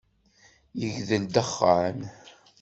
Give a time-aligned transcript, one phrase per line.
[0.79, 1.99] Yegdel dexxan!